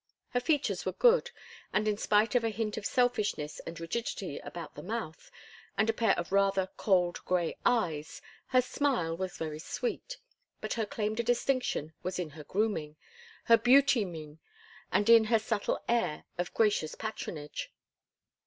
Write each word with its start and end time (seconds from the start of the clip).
Her 0.29 0.39
features 0.39 0.83
were 0.83 0.93
good, 0.93 1.29
and 1.71 1.87
in 1.87 1.95
spite 1.95 2.33
of 2.33 2.43
a 2.43 2.49
hint 2.49 2.75
of 2.75 2.87
selfishness 2.87 3.59
and 3.67 3.79
rigidity 3.79 4.39
about 4.39 4.73
the 4.73 4.81
mouth, 4.81 5.29
and 5.77 5.87
a 5.91 5.93
pair 5.93 6.17
of 6.17 6.31
rather 6.31 6.71
cold 6.75 7.23
gray 7.23 7.55
eyes, 7.67 8.19
her 8.47 8.63
smile 8.63 9.15
was 9.15 9.37
very 9.37 9.59
sweet. 9.59 10.17
But 10.59 10.73
her 10.73 10.87
claim 10.87 11.15
to 11.17 11.23
distinction 11.23 11.93
was 12.01 12.17
in 12.17 12.31
her 12.31 12.43
grooming, 12.43 12.95
her 13.43 13.57
beauty 13.59 14.03
mien, 14.03 14.39
and 14.91 15.07
in 15.07 15.25
her 15.25 15.37
subtle 15.37 15.83
air 15.87 16.23
of 16.35 16.51
gracious 16.55 16.95
patronage. 16.95 17.71